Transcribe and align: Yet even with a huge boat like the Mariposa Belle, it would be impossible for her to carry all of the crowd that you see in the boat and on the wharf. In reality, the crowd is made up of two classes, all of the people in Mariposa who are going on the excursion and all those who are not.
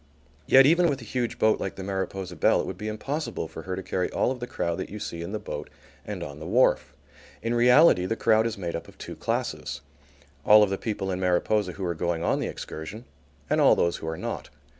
Yet 0.47 0.65
even 0.65 0.89
with 0.89 0.99
a 1.01 1.05
huge 1.05 1.37
boat 1.37 1.59
like 1.59 1.75
the 1.75 1.83
Mariposa 1.83 2.35
Belle, 2.35 2.59
it 2.61 2.65
would 2.65 2.75
be 2.79 2.87
impossible 2.87 3.47
for 3.47 3.61
her 3.61 3.75
to 3.75 3.83
carry 3.83 4.09
all 4.09 4.31
of 4.31 4.39
the 4.39 4.47
crowd 4.47 4.79
that 4.79 4.89
you 4.89 4.97
see 4.99 5.21
in 5.21 5.31
the 5.31 5.37
boat 5.37 5.69
and 6.07 6.23
on 6.23 6.39
the 6.39 6.47
wharf. 6.47 6.95
In 7.43 7.53
reality, 7.53 8.07
the 8.07 8.15
crowd 8.15 8.47
is 8.47 8.57
made 8.57 8.75
up 8.75 8.87
of 8.87 8.97
two 8.97 9.15
classes, 9.15 9.81
all 10.43 10.63
of 10.63 10.71
the 10.71 10.77
people 10.79 11.11
in 11.11 11.19
Mariposa 11.19 11.73
who 11.73 11.85
are 11.85 11.93
going 11.93 12.23
on 12.23 12.39
the 12.39 12.47
excursion 12.47 13.05
and 13.47 13.61
all 13.61 13.75
those 13.75 13.97
who 13.97 14.07
are 14.07 14.17
not. 14.17 14.49